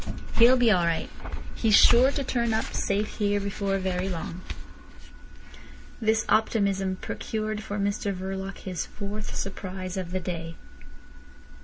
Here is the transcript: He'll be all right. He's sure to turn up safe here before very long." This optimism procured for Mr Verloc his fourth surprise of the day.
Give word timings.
He'll 0.37 0.57
be 0.57 0.71
all 0.71 0.85
right. 0.87 1.11
He's 1.53 1.75
sure 1.75 2.09
to 2.13 2.23
turn 2.23 2.55
up 2.55 2.65
safe 2.73 3.17
here 3.17 3.39
before 3.39 3.77
very 3.77 4.09
long." 4.09 4.41
This 6.01 6.25
optimism 6.27 6.95
procured 6.95 7.61
for 7.61 7.77
Mr 7.77 8.11
Verloc 8.11 8.57
his 8.57 8.87
fourth 8.87 9.35
surprise 9.35 9.97
of 9.97 10.09
the 10.09 10.19
day. 10.19 10.55